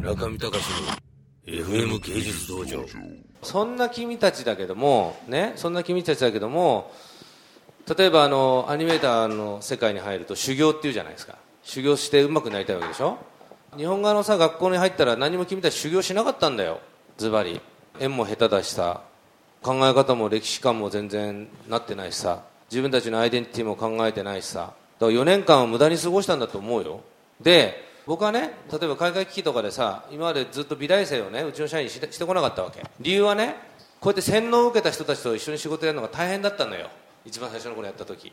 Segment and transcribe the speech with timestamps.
[0.00, 0.64] 中見隆
[1.46, 2.84] の FM 芸術道場。
[3.42, 6.90] そんな君たちだけどもねそんな君たちだけども
[7.96, 11.36] 例えばあのアニメーターの世界に入ると修行っていうじゃないですか。
[11.62, 13.18] 修行して上手くなりたいわけでしょ？
[13.76, 16.80] 日本側のさ学校に入ったら何も君たち修行しなかったんだよ。
[17.18, 17.60] ズバリ。
[17.98, 19.02] 縁も下手だしさ。
[19.62, 22.42] 考え方も歴史観も全然なってないしさ。
[22.70, 24.60] 自分たちのアイデンティティも考えてないしさ。
[24.60, 27.00] だから4年間を無駄に過ごしたんだと思うよ。
[27.40, 32.82] で僕はね例えば海外危機とかでさ今までずっと美大生をねうちの社員にしてしてこなかったわけ。
[33.00, 33.56] 理由はね
[34.00, 36.88] こうやって洗脳を受けた人たちと一緒に仕事やるのが大変だったのよ。
[37.24, 38.32] 一番最初の頃やった時。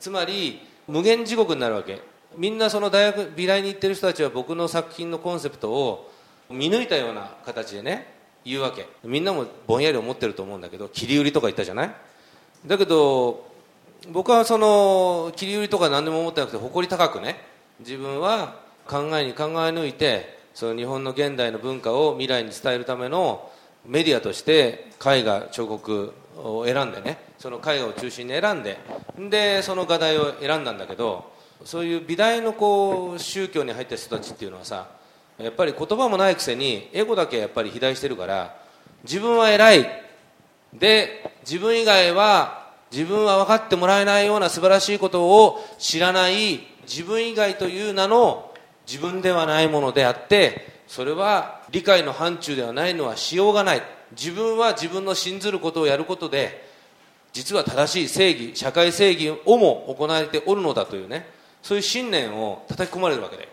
[0.00, 2.00] つまり無限地獄になるわけ。
[2.36, 6.10] みんなその大学美大に行ってる人たちは僕の作品のコンセプトを
[6.50, 8.12] 見抜いたような形でね
[8.44, 8.88] 言うわけ。
[9.04, 11.94] みんなもぼんやり思ってると思うんだけど切り売りとか言ったじゃない？
[12.66, 13.46] だけど
[14.10, 17.36] 僕はその切り売りとか何でも思ってなくて誇り高くね
[17.78, 23.50] 自分は考えに考え抜いてその日本の現代の文化を未来に伝えるための
[23.86, 28.78] メディアとして絵画彫刻を選んでねその絵画を中心に選んで
[29.18, 31.32] でその画題を選んだんだけど
[31.64, 34.88] そういう美大のこう宗教に入った人たちっていうのはさ
[35.38, 38.56] やっぱり言葉もないくせにエゴだけやっぱり肥大してるから
[39.02, 40.04] 自分は偉い。
[40.72, 48.53] で自分以外は自分は分かってもらえないような素晴らしいことを知らない自分以外という名の
[48.86, 53.82] 自分ではないものであってそれは理解の範疇ではないのはしようがない。
[54.12, 56.68] 自分は自分の信ずることをやることで
[57.32, 61.26] 実は正しい正義社会正義をも行われておるのだというね。
[61.62, 63.48] そういう信念を叩き込まれるわけで。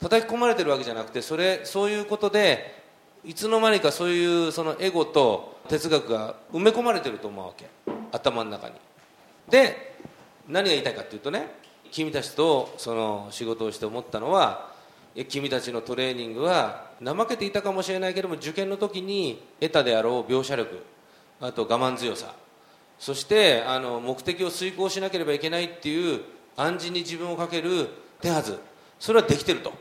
[0.00, 2.82] 叩き込まれてるわけじゃなくてそれそういうことで
[3.24, 7.66] いつの間にかそういうそのエゴと哲学が埋め込まれてると思うわけ。
[8.12, 8.74] 頭の中に。
[9.48, 9.96] で
[10.48, 11.48] 何が言いたいかっていうとね
[11.96, 14.68] 君たちとその仕事をして思ったのは
[15.30, 20.84] 君たちのトレーニングは怠けていたかもしれないけども受験の時に得たであろう描写力
[21.40, 22.34] あと我慢強さ
[22.98, 26.20] そしてあの目的を遂行しなければいけないっていう
[26.58, 27.88] 暗示に自分をかける
[28.20, 28.58] 手はず
[29.00, 29.72] それはできてると。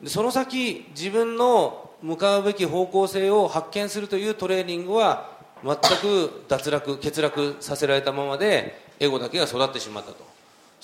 [0.00, 10.25] でその先自分の向かうべき方向性を発見するというトレーニングは全く脱落欠落させられたままでエゴだけが育ってしまったと。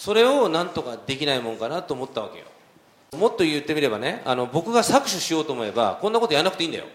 [0.02, 2.46] それをなんとかできないもんかなと思ったわけよ。
[3.16, 6.86] もっと言ってみればねあの僕が搾取しようと思えばこんなことやらなくていいんだよ。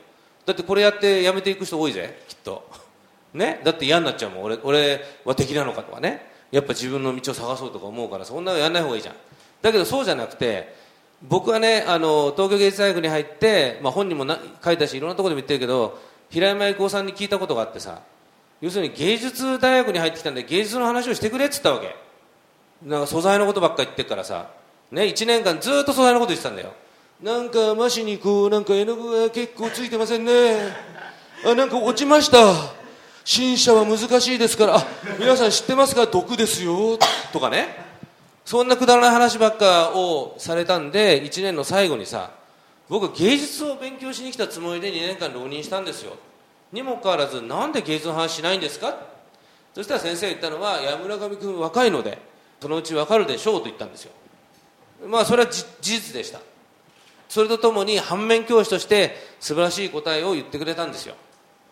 [0.46, 2.70] だってこれやってやめていく人多いぜきっと。
[3.34, 3.62] ね？
[3.64, 4.44] だって嫌になっちゃうもん。
[4.44, 6.30] 俺俺は敵なのかとかね。
[6.52, 9.16] やっぱ自分の道を探そうとか思うからそんなのやんない方がいいじゃん。
[9.62, 10.76] だけどそうじゃなくて
[11.22, 15.98] 僕はねあの東京芸術大学に入って、まあ、本にもな書いたしいろんなところでも言ってるけど
[16.30, 18.02] 平山郁夫さんに聞いたことがあってさ
[18.60, 22.07] 要するに芸術大学に入ってきたんで芸術の話をしてくれっつったわけ。
[22.84, 24.50] なんか素材のことばっか言ってるからさ、
[24.92, 26.74] ね、1年間ずっと素材のこと言ってたんだよ。
[27.22, 30.58] なんかマシにこうなんか絵の具が結構ついてませんね。
[31.46, 32.38] あなんか落ちました。
[33.24, 34.78] 新車は難しいですから。
[34.78, 34.86] あ
[35.20, 36.06] 皆さん知ってますか？
[36.06, 36.98] 毒ですよ。
[37.34, 37.86] とかね。
[38.46, 42.32] そんなくだらない話ばっかをされたんで1年の最後にさ
[42.88, 46.14] 僕芸術を勉強しに来たつもりで2年間浪人したんですよ。
[46.72, 48.96] にもかかわらずなんで芸術の話しないんですか？
[49.74, 52.20] そしたら先生が言ったのは「いや村上君若いので
[52.62, 54.12] そのうち分かるでしょう」と言ったんですよ。
[55.08, 56.40] まあそれは事実でした。
[57.30, 61.16] それとともに反面教師として素晴らしい答えを言ってくれたんですよ。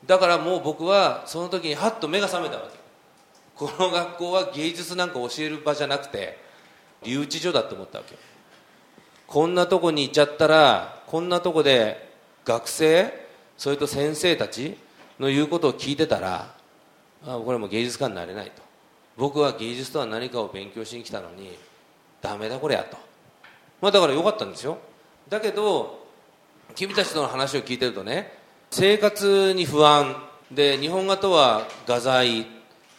[0.06, 2.85] だからもう僕はその時にハッと目が覚めたわけ。
[3.56, 6.38] この学校は芸術なんか教える場じゃなくて
[7.03, 8.16] 留置所だと思ったわけ
[9.28, 12.12] こんなとこに行っちゃったらこんなとこで
[12.44, 14.78] 学生それと先生たち
[15.19, 16.53] の言うことを聞いてたら
[17.25, 18.65] あこれも芸術家になれないと。
[19.18, 21.58] 僕は芸術とは何かを勉強しに来たのに
[22.22, 22.98] ダメだこれやと。
[23.81, 24.78] まあだからよかったんですよ。
[25.30, 26.06] だけど
[26.76, 28.38] 君たちとの話を聞いてるとね
[28.72, 30.16] 生活に不安
[30.52, 32.46] で日本画とは画材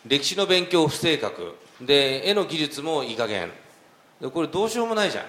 [0.06, 3.50] 歴史の勉強不正確で絵の技術もいい加減。
[4.20, 5.24] でこれどうしようもないじゃん。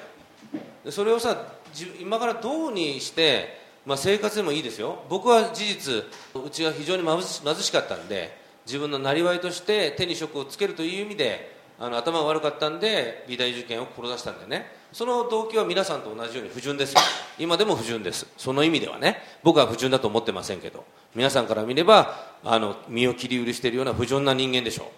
[0.86, 1.54] でそれをさ
[2.00, 5.04] 今からどうにして、まあ、生活でもいいですよ。
[5.10, 5.94] 僕は事実
[6.36, 17.00] うちが非常に貧しかったんで自分のなりわいとして手に職をつけるという意味であの頭が悪かったんで美大受験を志したんでねその動機は皆さんと同じように不純ですよ
[17.40, 20.84] 今でも不純ですその意味ではね僕は不純だと思ってませんけど
[21.16, 24.92] 皆さんから見ればあの身を切り売りしているような不純な人間でしょ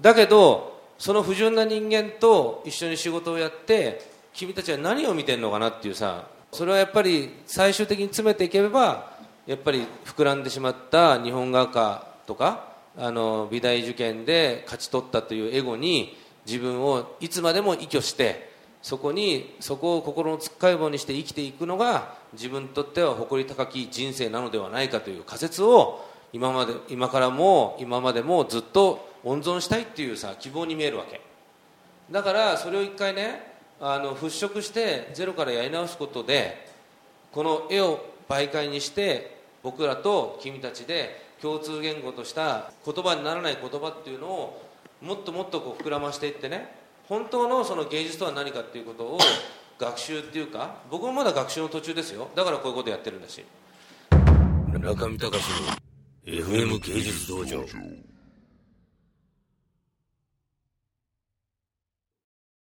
[0.00, 4.00] うだけどその不純な人間と一緒に仕事をやって
[4.32, 9.12] 君たちは何を見てるのかなっていうさそれはやっぱり最終的に詰めていければ
[9.46, 16.16] やっぱり膨らんでしまった日本画家とかあの美大受験で勝ち取ったというエゴに
[16.46, 18.50] 自分をいつまでも依拠して
[18.82, 31.20] そこにそこを心のつっかい棒にして生きていくのが自分にとっては誇り高き人生なのではないかという仮説を今まで今からも今までもずっと温存したいっていうさ希望に見えるわけ。
[32.10, 36.66] だからそれを一回ねあの払拭してゼロからやり直すことで
[37.32, 44.62] この絵を媒介にして僕らと君たちで共通言語とした言葉にならない言葉っていうのを
[45.02, 46.74] もっともっとこう膨らましていってね
[47.08, 49.18] 本当のその芸術とは何かっていうことを
[49.78, 52.28] 学習っていうか僕もまだ学習の途中ですよ。
[52.34, 53.44] だからこういうことやってるんだし。
[54.10, 55.76] 中見隆の
[56.24, 57.64] FM 芸術道場。